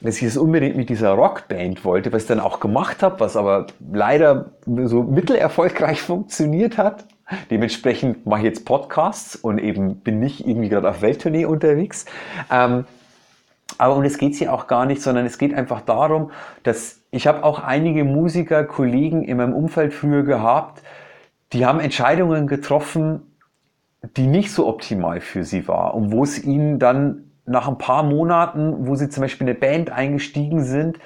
dass 0.00 0.16
ich 0.18 0.24
es 0.24 0.36
unbedingt 0.36 0.76
mit 0.76 0.88
dieser 0.88 1.10
Rockband 1.10 1.84
wollte, 1.84 2.12
was 2.12 2.22
ich 2.22 2.28
dann 2.28 2.40
auch 2.40 2.60
gemacht 2.60 3.02
habe, 3.02 3.20
was 3.20 3.36
aber 3.36 3.66
leider 3.92 4.52
so 4.66 5.02
mittelerfolgreich 5.02 6.00
funktioniert 6.02 6.78
hat. 6.78 7.06
Dementsprechend 7.50 8.24
mache 8.26 8.40
ich 8.40 8.44
jetzt 8.46 8.64
Podcasts 8.64 9.36
und 9.36 9.58
eben 9.58 9.96
bin 9.96 10.18
nicht 10.18 10.46
irgendwie 10.46 10.68
gerade 10.68 10.88
auf 10.88 11.02
Welttournee 11.02 11.44
unterwegs. 11.44 12.06
Ähm, 12.50 12.84
aber 13.76 13.96
um 13.96 14.02
das 14.02 14.16
geht 14.16 14.32
es 14.32 14.38
hier 14.38 14.52
auch 14.52 14.66
gar 14.66 14.86
nicht, 14.86 15.02
sondern 15.02 15.26
es 15.26 15.36
geht 15.36 15.52
einfach 15.52 15.82
darum, 15.82 16.30
dass 16.62 17.00
ich 17.10 17.26
habe 17.26 17.44
auch 17.44 17.58
einige 17.58 18.04
Musiker, 18.04 18.64
Kollegen 18.64 19.24
in 19.24 19.36
meinem 19.36 19.52
Umfeld 19.52 19.92
früher 19.92 20.22
gehabt, 20.22 20.82
die 21.52 21.66
haben 21.66 21.80
Entscheidungen 21.80 22.46
getroffen, 22.46 23.22
die 24.16 24.26
nicht 24.26 24.52
so 24.52 24.66
optimal 24.66 25.20
für 25.20 25.44
sie 25.44 25.68
war 25.68 25.94
und 25.94 26.12
wo 26.12 26.22
es 26.22 26.42
ihnen 26.42 26.78
dann 26.78 27.27
nach 27.48 27.68
ein 27.68 27.78
paar 27.78 28.02
Monaten, 28.02 28.86
wo 28.86 28.94
sie 28.94 29.08
zum 29.08 29.22
Beispiel 29.22 29.46
in 29.46 29.50
eine 29.52 29.58
Band 29.58 29.90
eingestiegen 29.90 30.64
sind, 30.64 30.98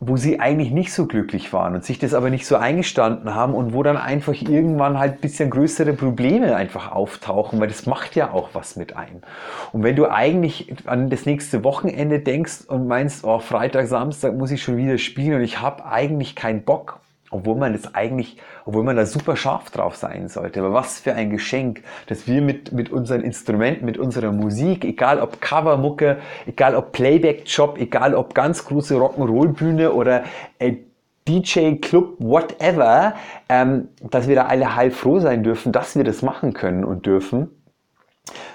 wo 0.00 0.16
sie 0.16 0.40
eigentlich 0.40 0.70
nicht 0.70 0.92
so 0.92 1.06
glücklich 1.06 1.52
waren 1.52 1.74
und 1.74 1.84
sich 1.84 1.98
das 1.98 2.14
aber 2.14 2.28
nicht 2.28 2.46
so 2.46 2.56
eingestanden 2.56 3.34
haben 3.34 3.54
und 3.54 3.72
wo 3.72 3.82
dann 3.82 3.96
einfach 3.96 4.34
irgendwann 4.34 4.98
halt 4.98 5.14
ein 5.14 5.20
bisschen 5.20 5.50
größere 5.50 5.92
Probleme 5.92 6.56
einfach 6.56 6.92
auftauchen, 6.92 7.60
weil 7.60 7.68
das 7.68 7.86
macht 7.86 8.16
ja 8.16 8.32
auch 8.32 8.50
was 8.52 8.76
mit 8.76 8.96
einem. 8.96 9.22
Und 9.72 9.82
wenn 9.82 9.96
du 9.96 10.10
eigentlich 10.10 10.74
an 10.86 11.10
das 11.10 11.26
nächste 11.26 11.64
Wochenende 11.64 12.20
denkst 12.20 12.62
und 12.66 12.86
meinst, 12.86 13.24
oh, 13.24 13.38
Freitag, 13.38 13.86
Samstag 13.86 14.34
muss 14.34 14.50
ich 14.50 14.62
schon 14.62 14.76
wieder 14.76 14.98
spielen 14.98 15.36
und 15.36 15.42
ich 15.42 15.60
habe 15.60 15.86
eigentlich 15.86 16.34
keinen 16.34 16.64
Bock 16.64 17.00
obwohl 17.34 17.56
man 17.56 17.72
das 17.72 17.94
eigentlich, 17.94 18.36
obwohl 18.64 18.84
man 18.84 18.96
da 18.96 19.04
super 19.06 19.36
scharf 19.36 19.70
drauf 19.70 19.96
sein 19.96 20.28
sollte. 20.28 20.60
Aber 20.60 20.72
was 20.72 21.00
für 21.00 21.14
ein 21.14 21.30
Geschenk, 21.30 21.82
dass 22.06 22.28
wir 22.28 22.40
mit, 22.40 22.72
mit 22.72 22.90
unseren 22.90 23.22
Instrumenten, 23.22 23.84
mit 23.84 23.98
unserer 23.98 24.30
Musik, 24.30 24.84
egal 24.84 25.20
ob 25.20 25.40
Covermucke, 25.40 26.18
egal 26.46 26.76
ob 26.76 26.92
Playback-Job, 26.92 27.78
egal 27.78 28.14
ob 28.14 28.34
ganz 28.34 28.64
große 28.64 28.94
Rock'n'Roll-Bühne 28.94 29.92
oder 29.92 30.24
äh, 30.60 30.76
DJ-Club, 31.28 32.16
whatever, 32.18 33.14
ähm, 33.48 33.88
dass 34.00 34.28
wir 34.28 34.36
da 34.36 34.44
alle 34.44 34.76
heilfroh 34.76 35.18
sein 35.18 35.42
dürfen, 35.42 35.72
dass 35.72 35.96
wir 35.96 36.04
das 36.04 36.22
machen 36.22 36.52
können 36.52 36.84
und 36.84 37.06
dürfen 37.06 37.50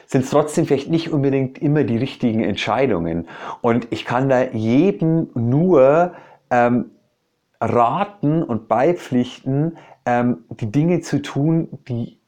sind 0.07 0.23
es 0.23 0.31
trotzdem 0.31 0.65
vielleicht 0.65 0.89
nicht 0.89 1.13
unbedingt 1.13 1.59
immer 1.59 1.83
die 1.83 1.97
richtigen 1.97 2.43
Entscheidungen. 2.43 3.27
Und 3.61 3.87
ich 3.91 4.05
kann 4.05 4.27
da 4.27 4.41
jedem 4.41 5.29
nur 5.35 6.13
ähm, 6.49 6.85
raten 7.59 8.43
und 8.43 8.67
beipflichten, 8.67 9.77
ähm, 10.05 10.45
die 10.49 10.71
Dinge 10.71 11.01
zu 11.01 11.21
tun, 11.21 11.79
die, 11.87 12.19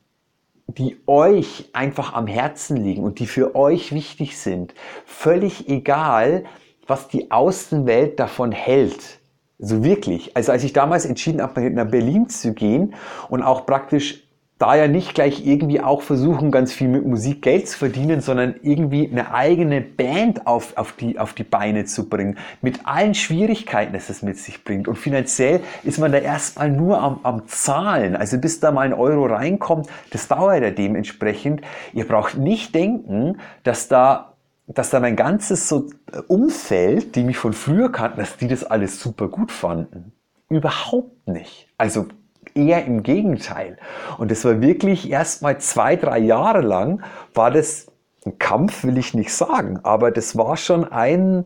die 0.67 0.97
euch 1.07 1.69
einfach 1.73 2.13
am 2.13 2.27
Herzen 2.27 2.77
liegen 2.77 3.03
und 3.03 3.19
die 3.19 3.27
für 3.27 3.55
euch 3.55 3.93
wichtig 3.93 4.37
sind. 4.37 4.73
Völlig 5.05 5.69
egal, 5.69 6.45
was 6.87 7.07
die 7.07 7.31
Außenwelt 7.31 8.19
davon 8.19 8.51
hält. 8.51 9.19
So 9.59 9.83
wirklich. 9.83 10.35
Also 10.35 10.51
als 10.51 10.63
ich 10.63 10.73
damals 10.73 11.05
entschieden 11.05 11.41
habe, 11.41 11.69
nach 11.69 11.89
Berlin 11.89 12.29
zu 12.29 12.53
gehen 12.53 12.95
und 13.29 13.43
auch 13.43 13.65
praktisch 13.65 14.27
da 14.61 14.75
ja 14.75 14.87
nicht 14.87 15.15
gleich 15.15 15.45
irgendwie 15.45 15.81
auch 15.81 16.03
versuchen, 16.03 16.51
ganz 16.51 16.71
viel 16.71 16.87
mit 16.87 17.03
Musik 17.03 17.41
Geld 17.41 17.67
zu 17.67 17.79
verdienen, 17.79 18.21
sondern 18.21 18.55
irgendwie 18.61 19.09
eine 19.09 19.33
eigene 19.33 19.81
Band 19.81 20.45
auf, 20.45 20.77
auf, 20.77 20.91
die, 20.91 21.17
auf 21.17 21.33
die 21.33 21.43
Beine 21.43 21.85
zu 21.85 22.07
bringen. 22.07 22.37
Mit 22.61 22.85
allen 22.85 23.15
Schwierigkeiten, 23.15 23.93
dass 23.93 24.09
es 24.09 24.21
mit 24.21 24.37
sich 24.37 24.63
bringt. 24.63 24.87
Und 24.87 24.97
finanziell 24.97 25.61
ist 25.83 25.97
man 25.97 26.11
da 26.11 26.19
erstmal 26.19 26.69
nur 26.69 27.01
am, 27.01 27.21
am 27.23 27.47
Zahlen. 27.47 28.15
Also 28.15 28.37
bis 28.37 28.59
da 28.59 28.71
mal 28.71 28.81
ein 28.81 28.93
Euro 28.93 29.25
reinkommt, 29.25 29.87
das 30.11 30.27
dauert 30.27 30.61
ja 30.61 30.69
dementsprechend. 30.69 31.61
Ihr 31.93 32.07
braucht 32.07 32.37
nicht 32.37 32.75
denken, 32.75 33.39
dass 33.63 33.87
da 33.87 34.27
dass 34.67 34.89
da 34.89 35.01
mein 35.01 35.17
ganzes 35.17 35.67
so 35.67 35.89
Umfeld, 36.27 37.15
die 37.15 37.23
mich 37.23 37.37
von 37.37 37.51
früher 37.51 37.91
kannten, 37.91 38.19
dass 38.19 38.37
die 38.37 38.47
das 38.47 38.63
alles 38.63 39.01
super 39.01 39.27
gut 39.27 39.51
fanden. 39.51 40.13
Überhaupt 40.47 41.27
nicht. 41.27 41.67
Also 41.77 42.07
Eher 42.55 42.85
im 42.85 43.03
Gegenteil. 43.03 43.77
Und 44.17 44.31
es 44.31 44.45
war 44.45 44.61
wirklich 44.61 45.09
erst 45.09 45.41
mal 45.41 45.59
zwei, 45.59 45.95
drei 45.95 46.19
Jahre 46.19 46.61
lang, 46.61 47.03
war 47.33 47.51
das 47.51 47.87
ein 48.25 48.37
Kampf, 48.37 48.83
will 48.83 48.97
ich 48.97 49.13
nicht 49.13 49.33
sagen, 49.33 49.79
aber 49.83 50.11
das 50.11 50.37
war 50.37 50.57
schon 50.57 50.85
ein, 50.85 51.45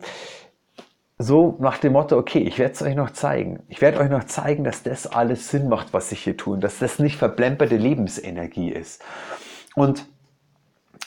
so 1.18 1.56
nach 1.60 1.78
dem 1.78 1.94
Motto, 1.94 2.18
okay, 2.18 2.40
ich 2.40 2.58
werde 2.58 2.74
es 2.74 2.82
euch 2.82 2.94
noch 2.94 3.10
zeigen. 3.10 3.62
Ich 3.68 3.80
werde 3.80 3.98
euch 4.00 4.10
noch 4.10 4.24
zeigen, 4.24 4.64
dass 4.64 4.82
das 4.82 5.06
alles 5.06 5.50
Sinn 5.50 5.68
macht, 5.68 5.94
was 5.94 6.12
ich 6.12 6.22
hier 6.22 6.36
tue, 6.36 6.58
dass 6.58 6.78
das 6.78 6.98
nicht 6.98 7.16
verplemperte 7.16 7.76
Lebensenergie 7.76 8.70
ist. 8.70 9.02
Und 9.74 10.06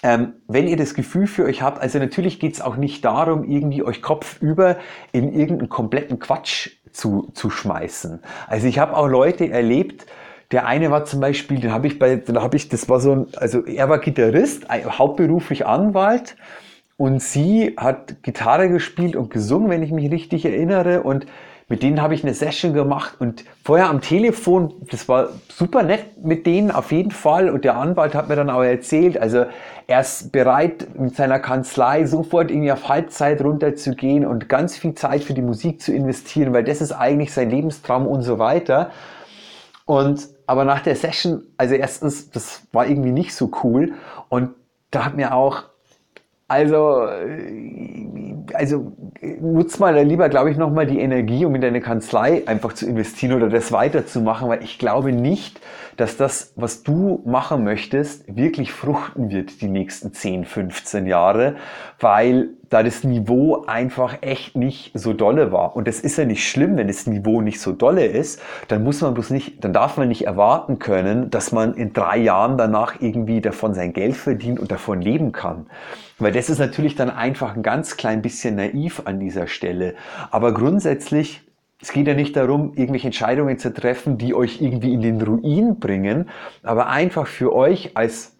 ähm, 0.01 0.33
wenn 0.47 0.67
ihr 0.67 0.77
das 0.77 0.93
Gefühl 0.93 1.27
für 1.27 1.43
euch 1.43 1.61
habt, 1.61 1.79
also 1.81 1.99
natürlich 1.99 2.39
geht 2.39 2.53
es 2.53 2.61
auch 2.61 2.77
nicht 2.77 3.03
darum, 3.03 3.43
irgendwie 3.43 3.83
euch 3.83 4.01
kopfüber 4.01 4.77
in 5.11 5.33
irgendeinen 5.33 5.69
kompletten 5.69 6.19
Quatsch 6.19 6.69
zu, 6.91 7.29
zu 7.33 7.49
schmeißen. 7.49 8.19
Also 8.47 8.67
ich 8.67 8.79
habe 8.79 8.95
auch 8.95 9.07
Leute 9.07 9.49
erlebt, 9.49 10.05
der 10.51 10.65
eine 10.65 10.89
war 10.89 11.05
zum 11.05 11.19
Beispiel, 11.19 11.59
den 11.59 11.71
habe 11.71 11.87
ich 11.87 11.99
bei, 11.99 12.15
da 12.15 12.41
habe 12.41 12.57
ich, 12.57 12.69
das 12.69 12.89
war 12.89 12.99
so 12.99 13.13
ein, 13.13 13.27
also 13.35 13.65
er 13.65 13.89
war 13.89 13.99
Gitarrist, 13.99 14.67
hauptberuflich 14.69 15.65
Anwalt 15.65 16.35
und 16.97 17.21
sie 17.21 17.75
hat 17.77 18.23
Gitarre 18.23 18.69
gespielt 18.69 19.15
und 19.15 19.29
gesungen, 19.29 19.69
wenn 19.69 19.83
ich 19.83 19.91
mich 19.91 20.11
richtig 20.11 20.45
erinnere 20.45 21.03
und 21.03 21.27
mit 21.69 21.83
denen 21.83 22.01
habe 22.01 22.15
ich 22.15 22.23
eine 22.23 22.33
Session 22.33 22.73
gemacht 22.73 23.15
und 23.19 23.45
vorher 23.63 23.89
am 23.89 24.01
Telefon, 24.01 24.73
das 24.89 25.07
war 25.07 25.29
super 25.47 25.83
nett 25.83 26.23
mit 26.23 26.47
denen 26.47 26.71
auf 26.71 26.91
jeden 26.91 27.11
Fall 27.11 27.49
und 27.49 27.63
der 27.63 27.77
Anwalt 27.77 28.15
hat 28.15 28.27
mir 28.27 28.35
dann 28.35 28.49
auch 28.49 28.63
erzählt, 28.63 29.19
also 29.19 29.45
er 29.85 30.01
ist 30.01 30.31
bereit 30.31 30.87
mit 30.99 31.15
seiner 31.15 31.39
Kanzlei 31.39 32.05
sofort 32.05 32.49
irgendwie 32.49 32.71
auf 32.71 32.89
Halbzeit 32.89 33.41
runterzugehen 33.43 34.25
und 34.25 34.49
ganz 34.49 34.77
viel 34.77 34.95
Zeit 34.95 35.23
für 35.23 35.35
die 35.35 35.43
Musik 35.43 35.81
zu 35.81 35.93
investieren, 35.93 36.53
weil 36.53 36.63
das 36.63 36.81
ist 36.81 36.91
eigentlich 36.91 37.31
sein 37.31 37.51
Lebenstraum 37.51 38.07
und 38.07 38.23
so 38.23 38.39
weiter. 38.39 38.89
Und 39.85 40.27
aber 40.47 40.65
nach 40.65 40.81
der 40.81 40.95
Session, 40.95 41.43
also 41.57 41.75
erstens, 41.75 42.31
das 42.31 42.63
war 42.71 42.87
irgendwie 42.87 43.11
nicht 43.11 43.35
so 43.35 43.51
cool 43.63 43.93
und 44.29 44.49
da 44.89 45.05
hat 45.05 45.15
mir 45.15 45.35
auch 45.35 45.63
also, 46.49 47.07
also 48.53 48.91
nutz 49.39 49.79
mal 49.79 49.97
lieber, 50.03 50.29
glaube 50.29 50.49
ich, 50.49 50.57
nochmal 50.57 50.87
die 50.87 50.99
Energie, 50.99 51.45
um 51.45 51.53
in 51.55 51.61
deine 51.61 51.79
Kanzlei 51.79 52.43
einfach 52.47 52.73
zu 52.73 52.87
investieren 52.87 53.33
oder 53.33 53.49
das 53.49 53.71
weiterzumachen, 53.71 54.49
weil 54.49 54.63
ich 54.63 54.79
glaube 54.79 55.11
nicht, 55.11 55.61
dass 55.95 56.17
das, 56.17 56.53
was 56.55 56.81
du 56.81 57.21
machen 57.25 57.63
möchtest, 57.63 58.35
wirklich 58.35 58.71
fruchten 58.71 59.29
wird 59.29 59.61
die 59.61 59.67
nächsten 59.67 60.13
10, 60.13 60.45
15 60.45 61.05
Jahre, 61.05 61.55
weil 61.99 62.49
da 62.69 62.83
das 62.83 63.03
Niveau 63.03 63.65
einfach 63.67 64.17
echt 64.21 64.55
nicht 64.55 64.91
so 64.93 65.13
dolle 65.13 65.51
war. 65.51 65.75
Und 65.75 65.87
das 65.87 65.99
ist 65.99 66.17
ja 66.17 66.25
nicht 66.25 66.47
schlimm, 66.47 66.77
wenn 66.77 66.87
das 66.87 67.05
Niveau 67.05 67.41
nicht 67.41 67.59
so 67.59 67.73
dolle 67.73 68.05
ist, 68.05 68.41
dann 68.69 68.83
muss 68.83 69.01
man 69.01 69.13
bloß 69.13 69.29
nicht, 69.29 69.63
dann 69.63 69.73
darf 69.73 69.97
man 69.97 70.07
nicht 70.07 70.25
erwarten 70.25 70.79
können, 70.79 71.29
dass 71.29 71.51
man 71.51 71.73
in 71.73 71.93
drei 71.93 72.17
Jahren 72.17 72.57
danach 72.57 73.01
irgendwie 73.01 73.41
davon 73.41 73.73
sein 73.73 73.93
Geld 73.93 74.15
verdient 74.15 74.59
und 74.59 74.71
davon 74.71 75.01
leben 75.01 75.31
kann. 75.31 75.67
Weil 76.19 76.31
das 76.31 76.49
ist 76.49 76.59
natürlich 76.59 76.95
dann 76.95 77.09
einfach 77.09 77.55
ein 77.55 77.63
ganz 77.63 77.97
klein 77.97 78.21
bisschen 78.21 78.55
naiv 78.55 79.01
an 79.05 79.19
dieser 79.19 79.47
Stelle. 79.47 79.95
Aber 80.31 80.53
grundsätzlich 80.53 81.41
es 81.81 81.93
geht 81.93 82.07
ja 82.07 82.13
nicht 82.13 82.35
darum, 82.35 82.73
irgendwelche 82.75 83.07
Entscheidungen 83.07 83.57
zu 83.57 83.73
treffen, 83.73 84.17
die 84.17 84.33
euch 84.33 84.61
irgendwie 84.61 84.93
in 84.93 85.01
den 85.01 85.21
Ruin 85.21 85.79
bringen, 85.79 86.29
aber 86.61 86.89
einfach 86.89 87.25
für 87.25 87.55
euch 87.55 87.95
als 87.95 88.35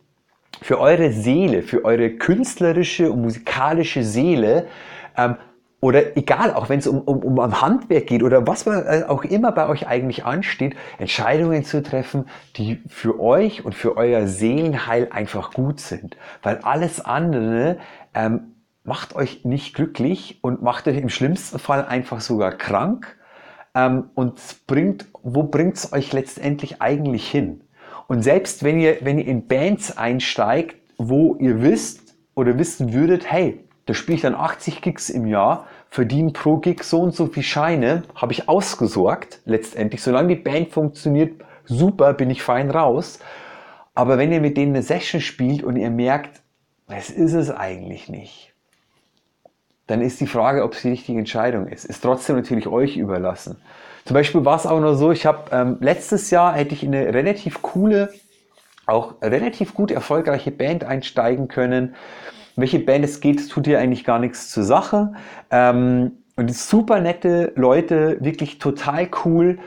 für 0.62 0.80
eure 0.80 1.14
Seele, 1.14 1.62
für 1.62 1.86
eure 1.86 2.10
künstlerische 2.10 3.12
und 3.12 3.22
musikalische 3.22 4.04
Seele 4.04 4.68
ähm, 5.16 5.38
oder 5.82 6.18
egal, 6.18 6.54
auch 6.54 6.68
wenn 6.68 6.80
es 6.80 6.88
um, 6.88 7.00
um, 7.02 7.38
um 7.40 7.62
Handwerk 7.62 8.08
geht 8.08 8.22
oder 8.24 8.46
was 8.46 8.68
äh, 8.68 9.06
auch 9.08 9.24
immer 9.24 9.52
bei 9.52 9.70
euch 9.70 9.88
eigentlich 9.88 10.26
ansteht, 10.26 10.76
Entscheidungen 10.98 11.64
zu 11.64 11.82
treffen, 11.82 12.26
die 12.58 12.82
für 12.88 13.20
euch 13.20 13.64
und 13.64 13.76
für 13.76 13.96
euer 13.96 14.28
Seelenheil 14.28 15.08
einfach 15.12 15.54
gut 15.54 15.80
sind. 15.80 16.18
Weil 16.44 16.58
alles 16.64 17.00
andere 17.00 17.78
ähm, 18.14 18.56
macht 18.84 19.16
euch 19.16 19.46
nicht 19.46 19.74
glücklich 19.74 20.40
und 20.42 20.62
macht 20.62 20.88
euch 20.88 20.98
im 20.98 21.10
schlimmsten 21.10 21.60
Fall 21.60 21.86
einfach 21.86 22.20
sogar 22.20 22.52
krank. 22.52 23.16
Ähm, 23.74 24.10
und 24.16 24.42
bringt, 24.68 25.06
wo 25.24 25.44
bringt 25.44 25.78
es 25.78 25.94
euch 25.94 26.12
letztendlich 26.12 26.82
eigentlich 26.82 27.30
hin? 27.30 27.62
Und 28.08 28.24
selbst 28.24 28.64
wenn 28.64 28.80
ihr, 28.80 28.98
wenn 29.02 29.20
ihr 29.20 29.28
in 29.28 29.48
Bands 29.48 29.96
einsteigt, 29.98 30.76
wo 30.98 31.36
ihr 31.36 31.62
wisst 31.62 32.16
oder 32.34 32.58
wissen 32.58 32.92
würdet, 32.92 33.32
hey, 33.32 33.69
da 33.90 33.96
spiele 33.96 34.18
ich 34.18 34.22
dann 34.22 34.36
80 34.36 34.84
Gigs 34.84 35.10
im 35.10 35.26
Jahr, 35.26 35.66
verdiene 35.90 36.32
pro 36.32 36.58
Gig 36.58 36.84
so 36.84 37.02
und 37.02 37.16
so 37.16 37.26
viel 37.26 37.42
Scheine, 37.42 38.04
habe 38.14 38.34
ich 38.34 38.48
ausgesorgt 38.48 39.40
letztendlich. 39.46 40.04
Solange 40.04 40.36
die 40.36 40.44
Band 40.44 40.70
funktioniert, 40.70 41.42
super, 41.66 42.14
bin 42.14 42.30
ich 42.30 42.44
fein 42.44 42.70
raus. 42.70 43.18
Aber 43.96 44.20
wenn 44.20 44.32
ihr 44.32 44.42
mit 44.42 44.58
denen 44.58 44.76
eine 44.76 44.84
Session 44.84 45.22
spielt 45.22 45.64
und 45.64 45.76
ihr 45.76 45.90
merkt, 45.90 46.40
es 46.88 47.10
ist 47.10 47.34
es 47.34 47.50
eigentlich 47.50 48.10
nicht, 48.10 48.54
dann 49.88 50.02
ist 50.02 50.22
die 50.22 50.28
Frage, 50.28 50.64
ob 50.64 50.74
es 50.74 50.84
die 50.84 50.90
richtige 50.90 51.18
Entscheidung 51.18 51.66
ist. 51.66 51.84
Ist 51.84 52.02
trotzdem 52.02 52.36
natürlich 52.36 52.68
euch 52.68 52.96
überlassen. 52.96 53.58
Zum 54.06 54.14
Beispiel 54.14 54.46
war 54.46 54.58
es 54.58 54.68
auch 54.68 54.80
noch 54.80 54.94
so, 54.94 55.12
ich 55.12 55.26
habe 55.26 55.50
ähm, 55.52 55.78
letztes 55.80 56.30
Jahr 56.30 56.54
hätte 56.54 56.76
ich 56.76 56.84
in 56.84 56.94
eine 56.94 57.12
relativ 57.12 57.64
coole, 57.64 58.14
auch 58.86 59.16
relativ 59.24 59.74
gut 59.74 59.90
erfolgreiche 59.90 60.52
Band 60.52 60.84
einsteigen 60.84 61.48
können. 61.48 61.96
Welche 62.60 62.80
Band 62.80 63.06
es 63.06 63.20
geht, 63.20 63.50
tut 63.50 63.66
hier 63.68 63.80
eigentlich 63.80 64.04
gar 64.04 64.20
nichts 64.20 64.50
zur 64.50 64.64
Sache. 64.64 65.14
Ähm, 65.52 66.12
Und 66.36 66.56
super 66.56 67.02
nette 67.02 67.52
Leute, 67.56 68.18
wirklich 68.22 68.60
total 68.60 69.10
cool. 69.26 69.60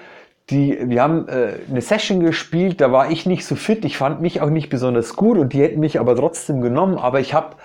Die, 0.51 0.79
wir 0.83 1.03
haben 1.03 1.29
äh, 1.29 1.59
eine 1.71 1.83
Session 1.83 2.21
gespielt, 2.21 2.81
da 2.81 2.91
war 2.91 3.11
ich 3.11 3.27
nicht 3.27 3.45
so 3.45 3.57
fit, 3.57 3.85
ich 3.85 3.97
fand 3.99 4.21
mich 4.23 4.41
auch 4.41 4.51
nicht 4.51 4.71
besonders 4.71 5.15
gut 5.15 5.39
und 5.39 5.53
die 5.53 5.61
hätten 5.63 5.81
mich 5.81 6.01
aber 6.01 6.17
trotzdem 6.17 6.61
genommen. 6.63 6.97
Aber 6.99 7.21
ich 7.21 7.35
habe 7.35 7.57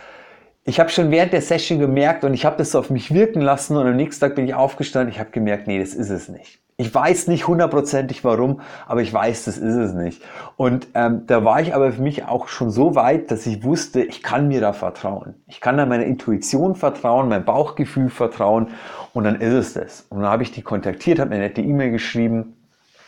ich 0.67 0.81
hab 0.81 0.91
schon 0.91 1.11
während 1.11 1.31
der 1.31 1.41
Session 1.41 1.79
gemerkt 1.79 2.25
und 2.25 2.33
ich 2.33 2.45
habe 2.45 2.57
das 2.57 2.75
auf 2.75 2.89
mich 2.89 3.13
wirken 3.13 3.39
lassen 3.39 3.77
und 3.77 3.87
am 3.87 3.95
nächsten 3.95 4.19
Tag 4.19 4.35
bin 4.35 4.45
ich 4.45 4.53
aufgestanden, 4.53 5.13
ich 5.13 5.19
habe 5.19 5.29
gemerkt, 5.31 5.65
nee, 5.65 5.79
das 5.79 5.93
ist 5.93 6.09
es 6.09 6.27
nicht. 6.27 6.59
Ich 6.75 6.93
weiß 6.93 7.27
nicht 7.27 7.47
hundertprozentig 7.47 8.25
warum, 8.25 8.59
aber 8.85 9.01
ich 9.01 9.11
weiß, 9.11 9.45
das 9.45 9.57
ist 9.57 9.75
es 9.75 9.93
nicht. 9.93 10.21
Und 10.57 10.89
ähm, 10.93 11.23
da 11.25 11.45
war 11.45 11.61
ich 11.61 11.73
aber 11.73 11.93
für 11.93 12.01
mich 12.01 12.25
auch 12.25 12.49
schon 12.49 12.69
so 12.69 12.95
weit, 12.95 13.31
dass 13.31 13.47
ich 13.47 13.63
wusste, 13.63 14.03
ich 14.03 14.21
kann 14.21 14.49
mir 14.49 14.59
da 14.59 14.73
vertrauen. 14.73 15.35
Ich 15.47 15.61
kann 15.61 15.77
da 15.77 15.85
meiner 15.85 16.05
Intuition 16.05 16.75
vertrauen, 16.75 17.29
mein 17.29 17.45
Bauchgefühl 17.45 18.09
vertrauen 18.09 18.67
und 19.13 19.23
dann 19.23 19.39
ist 19.39 19.53
es 19.53 19.73
das. 19.73 20.05
Und 20.09 20.19
dann 20.21 20.29
habe 20.29 20.43
ich 20.43 20.51
die 20.51 20.63
kontaktiert, 20.63 21.19
habe 21.19 21.29
mir 21.29 21.37
eine 21.37 21.45
nette 21.45 21.61
E-Mail 21.61 21.91
geschrieben. 21.91 22.57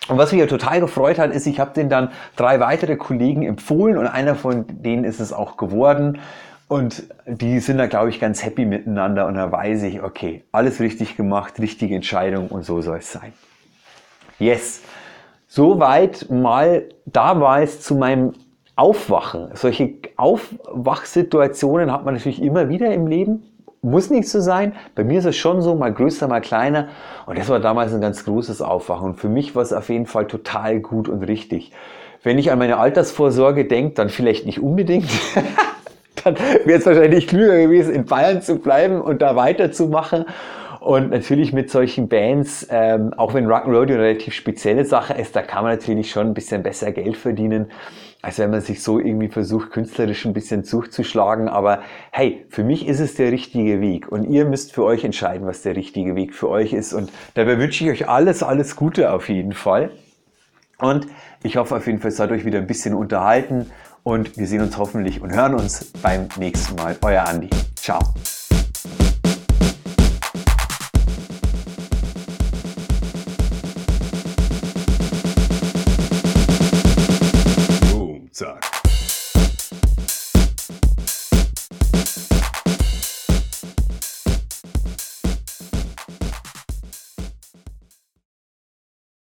Und 0.08 0.18
was 0.18 0.32
mich 0.32 0.40
ja 0.40 0.48
total 0.48 0.80
gefreut 0.80 1.20
hat, 1.20 1.32
ist, 1.32 1.46
ich 1.46 1.60
habe 1.60 1.74
den 1.74 1.90
dann 1.90 2.10
drei 2.38 2.62
weitere 2.62 2.96
Kollegen 2.96 3.44
empfohlen 3.44 3.98
und 3.98 4.08
einer 4.08 4.36
von 4.36 4.66
denen 4.68 5.04
ist 5.04 5.20
es 5.20 5.34
auch 5.34 5.58
geworden. 5.58 6.20
Und 6.70 7.04
die 7.26 7.60
sind 7.62 7.80
da, 7.80 7.88
glaube 7.88 8.10
ich, 8.10 8.20
ganz 8.20 8.46
happy 8.46 8.64
miteinander 8.64 9.26
und 9.26 9.34
da 9.34 9.52
weiß 9.52 9.82
ich, 9.84 10.04
okay, 10.04 10.44
alles 10.52 10.80
richtig 10.80 11.18
gemacht, 11.18 11.60
richtige 11.60 11.96
Entscheidung 11.96 12.50
und 12.50 12.64
so 12.64 12.80
soll 12.82 13.00
es 13.00 13.12
sein. 13.12 13.34
Yes. 14.38 14.84
Soweit 15.48 16.30
mal 16.30 16.84
damals 17.08 17.82
zu 17.82 17.96
meinem 17.96 18.34
Aufwachen. 18.76 19.50
Solche 19.56 19.96
Aufwachsituationen 20.16 21.92
hat 21.92 22.06
man 22.06 22.14
natürlich 22.14 22.40
immer 22.40 22.70
wieder 22.70 22.94
im 22.94 23.08
Leben. 23.08 23.52
Muss 23.82 24.12
nicht 24.12 24.30
so 24.30 24.40
sein. 24.40 24.74
Bei 24.94 25.04
mir 25.04 25.18
ist 25.18 25.26
es 25.26 25.38
schon 25.38 25.64
so, 25.64 25.74
mal 25.74 25.92
größer, 25.92 26.28
mal 26.28 26.40
kleiner. 26.40 26.90
Und 27.26 27.40
das 27.40 27.50
war 27.50 27.60
damals 27.60 27.96
ein 27.96 28.02
ganz 28.02 28.26
großes 28.26 28.62
Aufwachen. 28.62 29.08
Und 29.08 29.16
für 29.16 29.30
mich 29.30 29.56
war 29.56 29.64
es 29.64 29.74
auf 29.74 29.90
jeden 29.90 30.06
Fall 30.06 30.28
total 30.28 30.82
gut 30.82 31.10
und 31.10 31.24
richtig. 31.24 31.72
Wenn 32.22 32.38
ich 32.38 32.52
an 32.52 32.60
meine 32.60 32.78
Altersvorsorge 32.78 33.66
denke, 33.66 33.96
dann 33.96 34.10
vielleicht 34.10 34.46
nicht 34.46 34.62
unbedingt. 34.62 35.10
dann 36.24 36.36
wäre 36.66 36.80
es 36.80 36.86
wahrscheinlich 36.86 37.28
klüger 37.28 37.58
gewesen, 37.58 37.94
in 37.94 38.06
Bayern 38.06 38.42
zu 38.42 38.58
bleiben 38.58 39.02
und 39.02 39.22
da 39.22 39.36
weiterzumachen. 39.36 40.26
Und 40.80 41.10
natürlich 41.10 41.52
mit 41.52 41.70
solchen 41.70 42.08
Bands, 42.08 42.66
ähm, 42.72 43.14
auch 43.18 43.34
wenn 43.34 43.48
Rock'n'Roll 43.48 43.84
eine 43.84 44.00
relativ 44.00 44.34
spezielle 44.34 44.86
Sache 44.86 45.14
ist, 45.14 45.36
da 45.36 45.42
kann 45.42 45.64
man 45.64 45.74
natürlich 45.74 46.10
schon 46.10 46.28
ein 46.28 46.34
bisschen 46.34 46.64
besser 46.64 46.94
Geld 46.94 47.18
verdienen, 47.18 47.70
als 48.22 48.40
wenn 48.40 48.50
man 48.50 48.62
sich 48.62 48.82
so 48.82 48.98
irgendwie 48.98 49.28
versucht, 49.28 49.72
künstlerisch 49.72 50.26
ein 50.26 50.32
bisschen 50.32 50.64
zuzuschlagen. 50.64 51.50
Aber 51.50 51.82
hey, 52.12 52.46
für 52.50 52.64
mich 52.64 52.88
ist 52.88 53.02
es 53.02 53.16
der 53.16 53.32
richtige 53.32 53.82
Weg. 53.82 54.10
Und 54.10 54.24
ihr 54.30 54.46
müsst 54.46 54.72
für 54.72 54.86
euch 54.86 55.04
entscheiden, 55.04 55.46
was 55.46 55.64
der 55.64 55.76
richtige 55.76 56.16
Weg 56.16 56.34
für 56.34 56.50
euch 56.50 56.72
ist. 56.72 56.94
Und 56.94 57.12
dabei 57.34 57.60
wünsche 57.60 57.84
ich 57.84 57.92
euch 57.92 58.10
alles, 58.10 58.42
alles 58.42 58.78
Gute 58.78 59.12
auf 59.12 59.28
jeden 59.28 59.54
Fall. 59.54 59.92
Und 60.80 61.08
ich 61.44 61.58
hoffe 61.58 61.76
auf 61.76 61.88
jeden 61.88 62.00
Fall, 62.00 62.12
seid 62.12 62.32
euch 62.32 62.46
wieder 62.46 62.58
ein 62.58 62.68
bisschen 62.68 62.94
unterhalten. 62.94 63.70
Und 64.04 64.38
wir 64.38 64.48
sehen 64.48 64.62
uns 64.62 64.78
hoffentlich 64.78 65.22
und 65.22 65.32
hören 65.32 65.56
uns 65.56 65.92
beim 66.02 66.28
nächsten 66.38 66.76
Mal. 66.76 66.98
Euer 67.02 67.26
Andi. 67.28 67.50
Ciao. 67.76 68.00